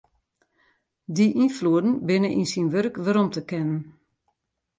Dy 1.15 1.25
ynfloeden 1.43 1.91
binne 2.07 2.29
yn 2.39 2.47
syn 2.51 2.67
wurk 2.73 2.95
werom 3.03 3.29
te 3.35 3.41
kennen. 3.49 3.81